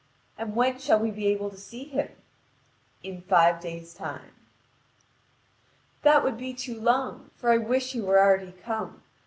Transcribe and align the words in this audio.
"And 0.35 0.55
when 0.55 0.79
shall 0.79 0.97
we 0.97 1.11
be 1.11 1.27
able 1.27 1.51
to 1.51 1.57
see 1.57 1.83
him?" 1.83 2.09
"In 3.03 3.21
five 3.21 3.59
days' 3.61 3.93
time." 3.93 4.31
"That 6.01 6.23
would 6.23 6.37
be 6.39 6.55
too 6.55 6.81
long; 6.81 7.29
for 7.35 7.51
I 7.51 7.59
wish 7.59 7.93
he 7.93 8.01
were 8.01 8.17
already 8.17 8.51
come. 8.53 9.03